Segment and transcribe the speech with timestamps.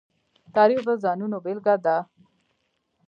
[0.55, 1.97] تاریخ د ځانونو بېلګه ده.